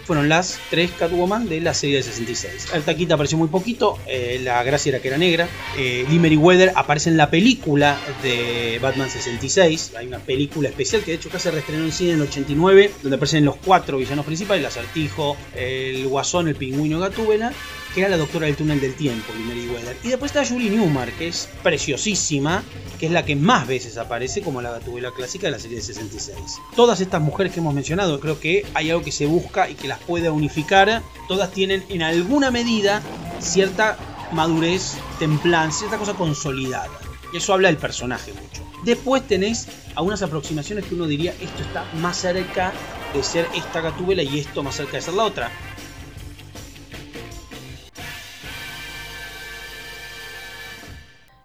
Fueron 0.07 0.29
las 0.29 0.57
tres 0.69 0.91
Catwoman 0.97 1.49
de 1.49 1.59
la 1.59 1.73
serie 1.73 1.97
de 1.97 2.03
66. 2.03 2.67
Eartha 2.73 2.95
Kitt 2.95 3.11
apareció 3.11 3.37
muy 3.37 3.49
poquito, 3.49 3.99
eh, 4.07 4.39
la 4.41 4.63
gracia 4.63 4.91
era 4.91 4.99
que 4.99 5.09
era 5.09 5.17
negra. 5.17 5.49
Eh, 5.77 6.05
Lee 6.09 6.17
Merriweather 6.17 6.71
aparece 6.75 7.09
en 7.09 7.17
la 7.17 7.29
película 7.29 7.99
de 8.23 8.79
Batman 8.81 9.09
66. 9.09 9.95
Hay 9.97 10.07
una 10.07 10.19
película 10.19 10.69
especial 10.69 11.03
que 11.03 11.11
de 11.11 11.17
hecho 11.17 11.29
casi 11.29 11.43
se 11.43 11.51
reestrenó 11.51 11.83
en 11.83 11.91
cine 11.91 12.11
en 12.11 12.21
el 12.21 12.21
89, 12.21 12.91
donde 13.03 13.17
aparecen 13.17 13.43
los 13.43 13.57
cuatro 13.57 13.97
villanos 13.97 14.25
principales, 14.25 14.61
el 14.61 14.67
acertijo, 14.67 15.35
el 15.53 16.07
guasón, 16.07 16.47
el 16.47 16.55
pingüino 16.55 16.99
Gatúbela 16.99 17.51
que 17.97 18.01
era 18.01 18.11
la 18.11 18.17
doctora 18.17 18.45
del 18.45 18.55
túnel 18.55 18.79
del 18.79 18.93
tiempo, 18.93 19.33
Weather. 19.33 19.97
Y 20.03 20.09
después 20.09 20.29
está 20.31 20.45
Julie 20.45 20.69
Newmar, 20.69 21.11
que 21.13 21.29
es 21.29 21.49
preciosísima, 21.63 22.63
que 22.99 23.07
es 23.07 23.11
la 23.11 23.25
que 23.25 23.35
más 23.35 23.65
veces 23.65 23.97
aparece 23.97 24.43
como 24.43 24.61
la 24.61 24.69
gatubela 24.69 25.09
clásica 25.15 25.47
de 25.47 25.53
la 25.53 25.57
serie 25.57 25.77
de 25.77 25.81
66. 25.81 26.37
Todas 26.75 27.01
estas 27.01 27.23
mujeres 27.23 27.51
que 27.51 27.59
hemos 27.59 27.73
mencionado, 27.73 28.19
creo 28.19 28.39
que 28.39 28.63
hay 28.75 28.91
algo 28.91 29.01
que 29.01 29.11
se 29.11 29.25
busca 29.25 29.67
y 29.67 29.73
que 29.73 29.87
las 29.87 29.97
puede 29.97 30.29
unificar. 30.29 31.01
Todas 31.27 31.51
tienen 31.51 31.83
en 31.89 32.03
alguna 32.03 32.51
medida 32.51 33.01
cierta 33.39 33.97
madurez, 34.31 34.93
templanza, 35.17 35.79
cierta 35.79 35.97
cosa 35.97 36.13
consolidada. 36.13 36.91
Y 37.33 37.37
eso 37.37 37.51
habla 37.51 37.69
del 37.69 37.77
personaje 37.77 38.31
mucho. 38.31 38.61
Después 38.83 39.25
tenés 39.25 39.69
algunas 39.95 40.21
aproximaciones 40.21 40.85
que 40.85 40.93
uno 40.93 41.07
diría 41.07 41.33
esto 41.41 41.63
está 41.63 41.83
más 41.95 42.17
cerca 42.17 42.73
de 43.15 43.23
ser 43.23 43.47
esta 43.55 43.81
gatúbela 43.81 44.21
y 44.21 44.37
esto 44.37 44.61
más 44.61 44.75
cerca 44.75 44.97
de 44.97 45.01
ser 45.01 45.15
la 45.15 45.23
otra. 45.23 45.51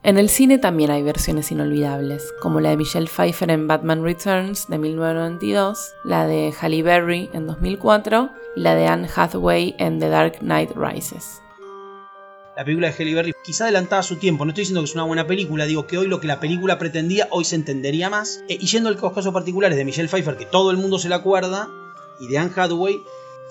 En 0.05 0.19
el 0.19 0.29
cine 0.29 0.59
también 0.59 0.91
hay 0.91 1.05
versiones 1.05 1.53
inolvidables, 1.53 2.35
como 2.41 2.59
la 2.59 2.71
de 2.71 2.77
Michelle 2.77 3.07
Pfeiffer 3.07 3.53
en 3.53 3.69
Batman 3.69 4.03
Returns 4.03 4.67
de 4.67 4.77
1992, 4.77 5.95
la 6.03 6.27
de 6.27 6.53
Halle 6.61 6.83
Berry 6.83 7.31
en 7.33 7.47
2004 7.47 8.29
y 8.57 8.61
la 8.63 8.75
de 8.75 8.89
Anne 8.89 9.09
Hathaway 9.15 9.77
en 9.79 10.01
The 10.01 10.09
Dark 10.09 10.39
Knight 10.41 10.73
Rises. 10.75 11.41
La 12.57 12.65
película 12.65 12.89
de 12.89 12.95
Halle 12.95 13.15
Berry 13.15 13.33
quizá 13.45 13.67
adelantada 13.67 14.01
a 14.01 14.03
su 14.03 14.17
tiempo, 14.17 14.45
no 14.45 14.51
estoy 14.51 14.63
diciendo 14.63 14.81
que 14.81 14.87
es 14.87 14.95
una 14.95 15.05
buena 15.05 15.29
película, 15.29 15.67
digo 15.67 15.87
que 15.87 15.99
hoy 15.99 16.09
lo 16.09 16.19
que 16.19 16.27
la 16.27 16.41
película 16.41 16.81
pretendía 16.81 17.29
hoy 17.31 17.45
se 17.45 17.55
entendería 17.55 18.11
más. 18.11 18.43
Eh, 18.49 18.59
y 18.61 18.67
yendo 18.67 18.89
a 18.89 18.93
los 18.93 19.01
casos 19.01 19.33
particulares 19.33 19.79
de 19.79 19.85
Michelle 19.85 20.09
Pfeiffer, 20.09 20.37
que 20.37 20.47
todo 20.47 20.73
el 20.73 20.79
mundo 20.79 20.99
se 20.99 21.11
la 21.11 21.17
acuerda, 21.17 21.69
y 22.19 22.27
de 22.27 22.39
Anne 22.39 22.51
Hathaway, 22.57 23.01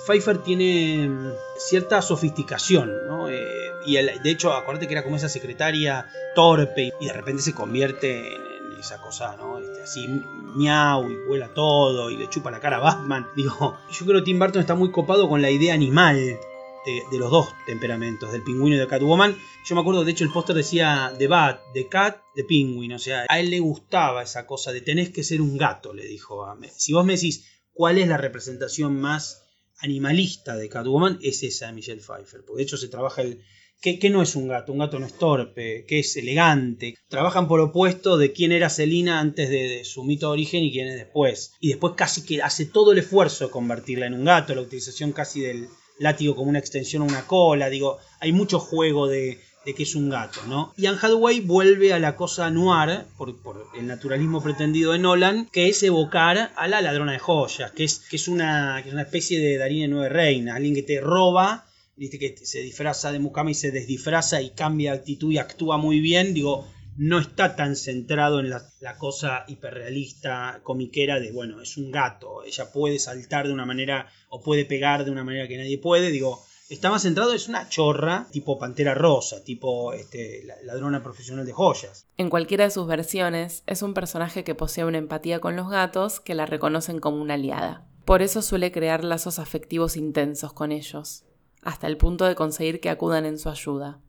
Pfeiffer 0.06 0.40
tiene 0.40 1.08
mm, 1.08 1.32
cierta 1.58 2.02
sofisticación, 2.02 2.92
¿no? 3.08 3.30
Eh, 3.30 3.61
y 3.86 3.96
de 3.96 4.30
hecho, 4.30 4.54
acuérdate 4.54 4.88
que 4.88 4.94
era 4.94 5.04
como 5.04 5.16
esa 5.16 5.30
secretaria 5.30 6.08
torpe 6.36 6.92
y 7.00 7.08
de 7.08 7.14
repente 7.14 7.42
se 7.42 7.54
convierte 7.54 8.36
en, 8.36 8.52
esa 8.80 9.00
cosa, 9.00 9.36
¿no? 9.38 9.60
Este, 9.60 9.84
así 9.84 10.08
miau 10.56 11.08
y 11.08 11.16
vuela 11.28 11.54
todo 11.54 12.10
y 12.10 12.18
le 12.18 12.28
chupa 12.30 12.50
la 12.50 12.60
cara 12.60 12.78
a 12.78 12.80
Batman. 12.80 13.28
Digo, 13.36 13.78
yo 13.92 14.06
creo 14.06 14.20
que 14.20 14.26
Tim 14.26 14.40
Burton 14.40 14.62
está 14.62 14.76
muy 14.76 14.92
copado 14.92 15.30
con 15.30 15.42
la 15.42 15.52
idea 15.52 15.74
animal 15.74 16.40
de, 16.86 17.20
los 17.20 17.30
dos 17.30 17.50
temperamentos, 17.66 18.32
del 18.32 18.44
pingüino 18.44 18.76
y 18.76 18.80
de 18.80 18.88
Catwoman. 18.88 19.38
Yo 19.66 19.76
me 19.76 19.82
acuerdo, 19.82 20.04
de 20.04 20.12
hecho, 20.12 20.24
el 20.24 20.32
póster 20.32 20.56
decía 20.56 21.14
de 21.18 21.28
Bat, 21.28 21.62
de 21.74 21.88
Cat, 21.88 22.22
de 22.36 22.44
Penguin. 22.44 22.94
O 22.94 23.00
sea, 23.00 23.26
a 23.30 23.40
él 23.40 23.50
le 23.50 23.60
gustaba 23.60 24.24
esa 24.24 24.48
cosa 24.48 24.72
de 24.72 24.82
tenés 24.82 25.10
que 25.10 25.24
ser 25.24 25.42
un 25.42 25.58
gato, 25.58 25.94
le 25.94 26.06
dijo 26.06 26.46
a 26.46 26.58
Si 26.76 26.94
vos 26.94 27.06
me 27.06 27.14
decís 27.14 27.46
cuál 27.74 27.98
es 27.98 28.08
la 28.08 28.18
representación 28.18 29.00
más 29.00 29.44
animalista 29.80 30.56
de 30.56 30.70
Catwoman, 30.70 31.20
es 31.22 31.44
esa 31.44 31.68
de 31.68 31.74
Michelle 31.74 32.02
Pfeiffer. 32.02 32.44
Porque 32.46 32.58
de 32.58 32.64
hecho 32.64 32.78
se 32.78 32.88
trabaja 32.88 33.22
el, 33.22 33.44
que, 33.82 34.10
no 34.12 34.22
es 34.22 34.36
un 34.36 34.48
gato, 34.48 34.72
un 34.72 34.78
gato 34.78 35.00
no 35.00 35.08
es 35.08 35.14
torpe, 35.14 35.86
que 35.88 36.00
es 36.00 36.16
elegante. 36.16 36.96
Trabajan 37.10 37.48
por 37.48 37.60
opuesto 37.60 38.18
de 38.18 38.32
quién 38.32 38.52
era 38.52 38.70
Selina 38.70 39.20
antes 39.20 39.50
de, 39.50 39.84
su 39.86 40.04
mito 40.04 40.28
de 40.28 40.34
origen 40.34 40.64
y 40.64 40.72
quién 40.72 40.88
es 40.88 40.96
después. 40.96 41.54
Y 41.60 41.70
después 41.70 41.94
casi 41.96 42.24
que 42.24 42.44
hace 42.44 42.66
todo 42.66 42.92
el 42.92 43.00
esfuerzo 43.00 43.46
de 43.46 43.52
convertirla 43.52 44.06
en 44.06 44.14
un 44.14 44.26
gato, 44.26 44.54
la 44.54 44.62
utilización 44.62 45.14
casi 45.14 45.42
del 45.42 45.68
látigo 45.98 46.36
como 46.36 46.50
una 46.50 46.60
extensión 46.60 47.02
a 47.02 47.06
una 47.06 47.26
cola. 47.26 47.70
Digo, 47.70 47.98
hay 48.20 48.32
mucho 48.32 48.60
juego 48.60 49.08
de, 49.08 49.40
que 49.66 49.84
es 49.84 49.96
un 49.96 50.10
gato, 50.10 50.42
¿no? 50.48 50.74
Y 50.78 50.86
Anne 50.86 51.00
Hathaway 51.02 51.40
vuelve 51.40 51.92
a 51.92 52.00
la 52.00 52.16
cosa 52.16 52.52
noir, 52.52 53.06
por, 53.18 53.36
el 53.76 53.88
naturalismo 53.88 54.44
pretendido 54.44 54.92
de 54.92 55.00
Nolan, 55.00 55.48
que 55.52 55.70
es 55.70 55.82
evocar 55.82 56.52
a 56.56 56.68
la 56.68 56.82
ladrona 56.82 57.14
de 57.14 57.20
joyas, 57.20 57.72
que 57.72 57.86
es, 57.86 58.28
una, 58.28 58.80
que 58.84 58.90
es 58.90 58.94
una 58.94 59.04
especie 59.04 59.40
de 59.40 59.58
Darina 59.58 59.88
Nueve 59.88 60.10
Reina, 60.10 60.56
alguien 60.56 60.76
que 60.76 60.84
te 60.84 61.02
roba 61.02 61.66
viste 61.96 62.20
que 62.20 62.36
se 62.38 62.62
disfraza 62.62 63.12
de 63.12 63.20
Mukama 63.20 63.52
y 63.52 63.56
se 63.56 63.72
desdisfraza 63.72 64.42
y 64.42 64.52
cambia 64.52 64.92
de 64.92 65.00
actitud 65.00 65.32
y 65.32 65.38
actúa 65.38 65.78
muy 65.78 66.00
bien, 66.00 66.34
digo, 66.34 66.68
no 66.98 67.20
está 67.20 67.56
tan 67.56 67.76
centrado 67.76 68.40
en 68.40 68.50
la, 68.50 68.64
cosa 68.98 69.46
hiperrealista, 69.48 70.60
comiquera 70.64 71.20
de, 71.20 71.32
bueno, 71.32 71.62
es 71.62 71.78
un 71.78 71.92
gato, 71.92 72.44
ella 72.44 72.72
puede 72.72 73.00
saltar 73.00 73.48
de 73.48 73.54
una 73.54 73.66
manera 73.66 74.10
o 74.30 74.42
puede 74.42 74.66
pegar 74.66 75.06
de 75.06 75.12
una 75.12 75.24
manera 75.24 75.48
que 75.48 75.58
nadie 75.58 75.78
puede, 75.78 76.12
digo, 76.12 76.44
está 76.70 76.90
más 76.90 77.04
centrado, 77.04 77.34
es 77.34 77.48
una 77.48 77.70
chorra 77.70 78.28
tipo 78.32 78.60
Pantera 78.60 78.94
Rosa, 78.94 79.44
tipo 79.44 79.94
este, 79.94 80.44
ladrona 80.64 81.02
profesional 81.02 81.46
de 81.46 81.54
joyas. 81.54 82.08
En 82.18 82.30
cualquiera 82.30 82.66
de 82.66 82.72
sus 82.72 82.88
versiones, 82.88 83.64
es 83.68 83.82
un 83.82 83.94
personaje 83.94 84.44
que 84.44 84.56
posee 84.56 84.86
una 84.86 84.98
empatía 84.98 85.40
con 85.40 85.56
los 85.56 85.70
gatos 85.70 86.20
que 86.20 86.36
la 86.36 86.46
reconocen 86.46 87.00
como 87.00 87.22
una 87.22 87.36
aliada. 87.36 87.88
Por 88.06 88.22
eso 88.22 88.42
suele 88.42 88.72
crear 88.72 89.04
lazos 89.04 89.40
afectivos 89.40 89.96
intensos 89.96 90.54
con 90.54 90.72
ellos 90.72 91.24
hasta 91.62 91.88
el 91.88 91.98
punto 91.98 92.26
de 92.26 92.36
conseguir 92.36 92.80
que 92.80 92.90
acudan 92.90 93.26
en 93.26 93.38
su 93.38 93.50
ayuda. 93.50 94.02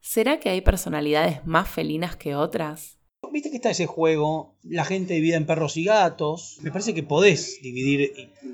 ¿Será 0.00 0.40
que 0.40 0.50
hay 0.50 0.60
personalidades 0.60 1.46
más 1.46 1.68
felinas 1.68 2.16
que 2.16 2.34
otras? 2.34 2.98
Viste 3.32 3.50
que 3.50 3.56
está 3.56 3.70
ese 3.70 3.86
juego, 3.86 4.58
la 4.62 4.84
gente 4.84 5.14
divide 5.14 5.36
en 5.36 5.46
perros 5.46 5.78
y 5.78 5.84
gatos. 5.84 6.58
Me 6.60 6.70
parece 6.70 6.92
que 6.92 7.02
podés 7.02 7.60
dividir, 7.62 8.12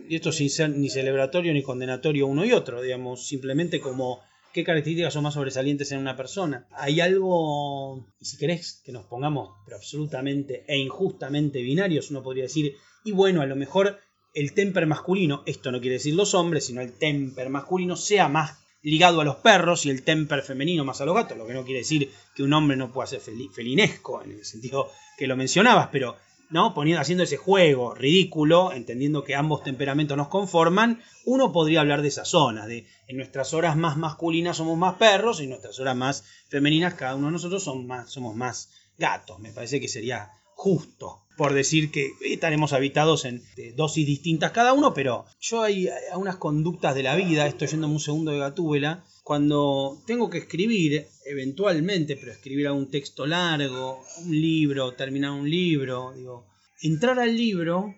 y 0.08 0.14
esto 0.14 0.30
sin 0.30 0.50
ser 0.50 0.70
ni 0.70 0.88
celebratorio 0.88 1.52
ni 1.52 1.64
condenatorio 1.64 2.28
uno 2.28 2.44
y 2.44 2.52
otro, 2.52 2.80
digamos, 2.80 3.26
simplemente 3.26 3.80
como 3.80 4.20
qué 4.52 4.62
características 4.62 5.14
son 5.14 5.24
más 5.24 5.34
sobresalientes 5.34 5.90
en 5.90 5.98
una 5.98 6.16
persona. 6.16 6.68
Hay 6.70 7.00
algo, 7.00 8.06
si 8.20 8.36
querés 8.36 8.80
que 8.84 8.92
nos 8.92 9.06
pongamos 9.06 9.50
pero 9.64 9.78
absolutamente 9.78 10.64
e 10.68 10.78
injustamente 10.78 11.60
binarios, 11.60 12.10
uno 12.10 12.22
podría 12.22 12.44
decir, 12.44 12.76
y 13.04 13.10
bueno, 13.10 13.40
a 13.40 13.46
lo 13.46 13.56
mejor 13.56 13.98
el 14.34 14.52
temper 14.54 14.86
masculino, 14.86 15.42
esto 15.46 15.72
no 15.72 15.80
quiere 15.80 15.94
decir 15.94 16.14
los 16.14 16.34
hombres, 16.34 16.66
sino 16.66 16.80
el 16.80 16.92
temper 16.92 17.48
masculino, 17.50 17.96
sea 17.96 18.28
más 18.28 18.58
ligado 18.82 19.20
a 19.20 19.24
los 19.24 19.36
perros 19.36 19.86
y 19.86 19.90
el 19.90 20.02
temper 20.02 20.42
femenino 20.42 20.84
más 20.84 21.00
a 21.00 21.04
los 21.04 21.14
gatos, 21.14 21.36
lo 21.36 21.46
que 21.46 21.54
no 21.54 21.64
quiere 21.64 21.80
decir 21.80 22.10
que 22.34 22.42
un 22.42 22.52
hombre 22.52 22.76
no 22.76 22.92
pueda 22.92 23.06
ser 23.06 23.20
felinesco, 23.20 24.22
en 24.22 24.32
el 24.32 24.44
sentido 24.44 24.90
que 25.16 25.26
lo 25.26 25.36
mencionabas, 25.36 25.88
pero 25.90 26.16
¿no? 26.50 26.72
Poniendo, 26.72 27.00
haciendo 27.00 27.24
ese 27.24 27.36
juego 27.36 27.94
ridículo, 27.94 28.72
entendiendo 28.72 29.24
que 29.24 29.34
ambos 29.34 29.62
temperamentos 29.62 30.16
nos 30.16 30.28
conforman, 30.28 31.02
uno 31.24 31.52
podría 31.52 31.80
hablar 31.80 32.02
de 32.02 32.08
esa 32.08 32.24
zona, 32.24 32.66
de 32.66 32.86
en 33.06 33.16
nuestras 33.16 33.52
horas 33.52 33.76
más 33.76 33.96
masculinas 33.96 34.56
somos 34.56 34.78
más 34.78 34.94
perros 34.94 35.40
y 35.40 35.44
en 35.44 35.50
nuestras 35.50 35.78
horas 35.80 35.96
más 35.96 36.24
femeninas 36.48 36.94
cada 36.94 37.16
uno 37.16 37.26
de 37.26 37.32
nosotros 37.32 37.62
somos 37.62 38.36
más 38.36 38.70
gatos. 38.96 39.38
Me 39.40 39.52
parece 39.52 39.80
que 39.80 39.88
sería 39.88 40.32
justo 40.58 41.20
por 41.36 41.54
decir 41.54 41.92
que 41.92 42.14
estaremos 42.20 42.72
habitados 42.72 43.24
en 43.24 43.44
dosis 43.76 44.04
distintas 44.04 44.50
cada 44.50 44.72
uno, 44.72 44.92
pero 44.92 45.24
yo 45.40 45.62
hay, 45.62 45.88
unas 46.16 46.36
conductas 46.36 46.96
de 46.96 47.04
la 47.04 47.14
vida, 47.14 47.46
estoy 47.46 47.68
yendo 47.68 47.86
un 47.86 48.00
segundo 48.00 48.32
de 48.32 48.40
gatúbela, 48.40 49.04
cuando 49.22 50.02
tengo 50.04 50.28
que 50.28 50.38
escribir, 50.38 51.06
eventualmente, 51.26 52.16
pero 52.16 52.32
escribir 52.32 52.66
algún 52.66 52.90
texto 52.90 53.24
largo, 53.24 54.02
un 54.24 54.32
libro, 54.32 54.94
terminar 54.94 55.30
un 55.30 55.48
libro, 55.48 56.12
digo, 56.16 56.48
entrar 56.82 57.20
al 57.20 57.36
libro 57.36 57.94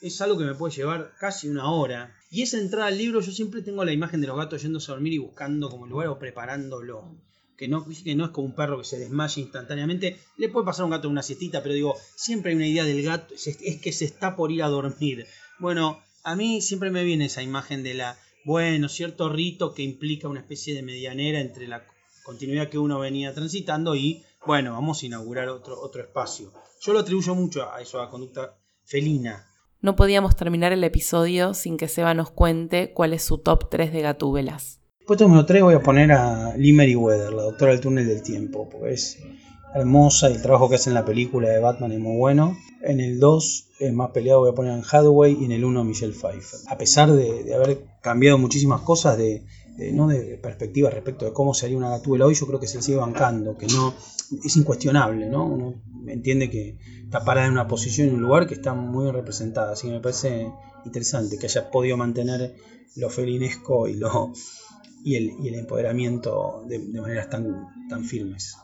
es 0.00 0.20
algo 0.20 0.36
que 0.36 0.44
me 0.44 0.56
puede 0.56 0.74
llevar 0.74 1.12
casi 1.20 1.48
una 1.48 1.70
hora. 1.70 2.12
Y 2.28 2.42
esa 2.42 2.58
entrada 2.58 2.86
al 2.86 2.98
libro 2.98 3.20
yo 3.20 3.30
siempre 3.30 3.62
tengo 3.62 3.84
la 3.84 3.92
imagen 3.92 4.20
de 4.20 4.26
los 4.26 4.36
gatos 4.36 4.62
yéndose 4.62 4.90
a 4.90 4.94
dormir 4.94 5.12
y 5.12 5.18
buscando 5.18 5.70
como 5.70 5.86
lugar 5.86 6.08
o 6.08 6.18
preparándolo. 6.18 7.27
Que 7.58 7.68
no, 7.68 7.84
que 7.84 8.14
no 8.14 8.24
es 8.24 8.30
como 8.30 8.46
un 8.46 8.54
perro 8.54 8.78
que 8.78 8.84
se 8.84 8.98
desmaya 8.98 9.42
instantáneamente. 9.42 10.18
Le 10.38 10.48
puede 10.48 10.64
pasar 10.64 10.82
a 10.82 10.84
un 10.86 10.92
gato 10.92 11.10
una 11.10 11.22
siestita, 11.22 11.62
pero 11.62 11.74
digo, 11.74 11.96
siempre 12.14 12.52
hay 12.52 12.56
una 12.56 12.68
idea 12.68 12.84
del 12.84 13.02
gato, 13.02 13.34
es 13.34 13.80
que 13.80 13.92
se 13.92 14.06
está 14.06 14.36
por 14.36 14.50
ir 14.50 14.62
a 14.62 14.68
dormir. 14.68 15.26
Bueno, 15.58 16.00
a 16.22 16.36
mí 16.36 16.62
siempre 16.62 16.90
me 16.90 17.04
viene 17.04 17.26
esa 17.26 17.42
imagen 17.42 17.82
de 17.82 17.94
la 17.94 18.16
bueno, 18.44 18.88
cierto 18.88 19.28
rito 19.28 19.74
que 19.74 19.82
implica 19.82 20.26
una 20.26 20.40
especie 20.40 20.74
de 20.74 20.82
medianera 20.82 21.40
entre 21.40 21.68
la 21.68 21.84
continuidad 22.24 22.70
que 22.70 22.78
uno 22.78 22.98
venía 22.98 23.34
transitando 23.34 23.94
y, 23.94 24.24
bueno, 24.46 24.72
vamos 24.72 25.02
a 25.02 25.06
inaugurar 25.06 25.50
otro, 25.50 25.78
otro 25.78 26.02
espacio. 26.02 26.52
Yo 26.80 26.92
lo 26.92 27.00
atribuyo 27.00 27.34
mucho 27.34 27.70
a 27.70 27.80
eso, 27.82 28.00
a 28.00 28.08
conducta 28.08 28.56
felina. 28.84 29.46
No 29.80 29.96
podíamos 29.96 30.34
terminar 30.34 30.72
el 30.72 30.82
episodio 30.82 31.52
sin 31.52 31.76
que 31.76 31.88
Seba 31.88 32.14
nos 32.14 32.30
cuente 32.30 32.92
cuál 32.94 33.12
es 33.12 33.22
su 33.22 33.38
top 33.38 33.68
3 33.68 33.92
de 33.92 34.00
gatúbelas. 34.00 34.80
Puesto 35.08 35.24
número 35.24 35.46
3 35.46 35.62
voy 35.62 35.74
a 35.74 35.80
poner 35.80 36.12
a 36.12 36.54
Lee 36.58 36.94
Weather, 36.94 37.32
la 37.32 37.44
doctora 37.44 37.72
del 37.72 37.80
túnel 37.80 38.06
del 38.06 38.20
tiempo, 38.22 38.68
porque 38.68 38.92
es 38.92 39.16
hermosa 39.74 40.28
y 40.28 40.34
el 40.34 40.42
trabajo 40.42 40.68
que 40.68 40.74
hace 40.74 40.90
en 40.90 40.94
la 40.94 41.06
película 41.06 41.48
de 41.48 41.60
Batman 41.60 41.92
es 41.92 41.98
muy 41.98 42.18
bueno. 42.18 42.58
En 42.82 43.00
el 43.00 43.18
2 43.18 43.68
es 43.80 43.92
más 43.94 44.10
peleado, 44.10 44.40
voy 44.40 44.50
a 44.50 44.54
poner 44.54 44.72
a 44.72 44.82
Hathaway 44.82 45.34
y 45.40 45.46
en 45.46 45.52
el 45.52 45.64
1 45.64 45.82
Michelle 45.82 46.12
Pfeiffer. 46.12 46.60
A 46.66 46.76
pesar 46.76 47.10
de, 47.10 47.54
haber 47.54 47.86
cambiado 48.02 48.36
muchísimas 48.36 48.82
cosas 48.82 49.16
de, 49.16 49.46
¿no? 49.94 50.08
de 50.08 50.36
perspectiva 50.36 50.90
respecto 50.90 51.24
de 51.24 51.32
cómo 51.32 51.54
sería 51.54 51.78
una 51.78 51.88
gatúbela 51.88 52.26
hoy, 52.26 52.34
yo 52.34 52.46
creo 52.46 52.60
que 52.60 52.68
se 52.68 52.82
sigue 52.82 52.98
bancando, 52.98 53.56
que 53.56 53.66
no 53.66 53.94
es 54.44 54.56
incuestionable, 54.58 55.26
¿no? 55.30 55.46
Uno 55.46 55.74
entiende 56.06 56.50
que 56.50 56.76
está 57.02 57.24
parada 57.24 57.46
en 57.46 57.54
una 57.54 57.66
posición, 57.66 58.08
en 58.08 58.16
un 58.16 58.20
lugar 58.20 58.46
que 58.46 58.52
está 58.52 58.74
muy 58.74 59.10
representada, 59.10 59.72
así 59.72 59.86
que 59.86 59.94
me 59.94 60.00
parece 60.00 60.52
interesante 60.84 61.38
que 61.38 61.46
haya 61.46 61.70
podido 61.70 61.96
mantener 61.96 62.56
lo 62.96 63.08
felinesco 63.08 63.88
y, 63.88 63.94
lo, 63.94 64.34
y, 65.04 65.16
el, 65.16 65.32
y 65.42 65.48
el 65.48 65.54
empoderamiento 65.54 66.64
de, 66.66 66.78
de 66.78 67.00
maneras 67.00 67.30
tan, 67.30 67.66
tan 67.88 68.04
firmes. 68.04 68.56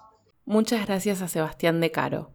Muchas 0.45 0.87
gracias 0.87 1.23
a 1.23 1.29
Sebastián 1.29 1.81
De 1.81 1.91
Caro. 1.91 2.33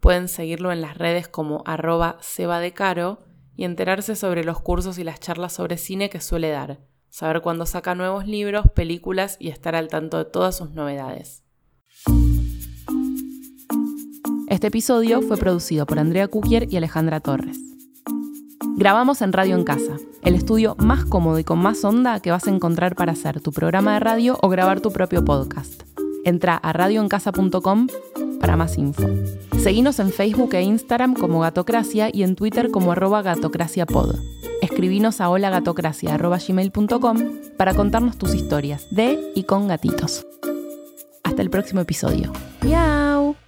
Pueden 0.00 0.28
seguirlo 0.28 0.72
en 0.72 0.80
las 0.80 0.96
redes 0.96 1.28
como 1.28 1.62
arroba 1.66 2.16
sebadecaro 2.20 3.18
y 3.54 3.64
enterarse 3.64 4.16
sobre 4.16 4.44
los 4.44 4.60
cursos 4.60 4.98
y 4.98 5.04
las 5.04 5.20
charlas 5.20 5.52
sobre 5.52 5.76
cine 5.76 6.08
que 6.08 6.20
suele 6.20 6.48
dar, 6.48 6.80
saber 7.10 7.42
cuándo 7.42 7.66
saca 7.66 7.94
nuevos 7.94 8.26
libros, 8.26 8.64
películas 8.74 9.36
y 9.38 9.48
estar 9.48 9.74
al 9.74 9.88
tanto 9.88 10.16
de 10.16 10.24
todas 10.24 10.56
sus 10.56 10.70
novedades. 10.70 11.44
Este 14.48 14.68
episodio 14.68 15.20
fue 15.20 15.36
producido 15.36 15.86
por 15.86 15.98
Andrea 15.98 16.28
Kukier 16.28 16.72
y 16.72 16.76
Alejandra 16.76 17.20
Torres. 17.20 17.58
Grabamos 18.76 19.20
en 19.20 19.32
Radio 19.32 19.56
en 19.56 19.64
Casa, 19.64 19.96
el 20.22 20.34
estudio 20.34 20.76
más 20.78 21.04
cómodo 21.04 21.38
y 21.38 21.44
con 21.44 21.58
más 21.58 21.84
onda 21.84 22.20
que 22.20 22.30
vas 22.30 22.46
a 22.46 22.50
encontrar 22.50 22.94
para 22.96 23.12
hacer 23.12 23.40
tu 23.40 23.52
programa 23.52 23.94
de 23.94 24.00
radio 24.00 24.38
o 24.42 24.48
grabar 24.48 24.80
tu 24.80 24.92
propio 24.92 25.24
podcast. 25.24 25.82
Entra 26.24 26.56
a 26.56 26.72
radioencasa.com 26.72 27.86
para 28.40 28.56
más 28.56 28.78
info. 28.78 29.08
Seguinos 29.58 29.98
en 29.98 30.10
Facebook 30.10 30.54
e 30.54 30.62
Instagram 30.62 31.14
como 31.14 31.40
Gatocracia 31.40 32.10
y 32.12 32.22
en 32.22 32.36
Twitter 32.36 32.70
como 32.70 32.92
arroba 32.92 33.22
gatocraciapod. 33.22 34.16
Escribinos 34.62 35.20
a 35.20 35.28
holagatocracia.gmail.com 35.30 37.16
para 37.56 37.74
contarnos 37.74 38.16
tus 38.18 38.34
historias 38.34 38.86
de 38.90 39.32
y 39.34 39.44
con 39.44 39.68
gatitos. 39.68 40.26
Hasta 41.22 41.42
el 41.42 41.50
próximo 41.50 41.80
episodio. 41.80 42.32
¡Miau! 42.62 43.39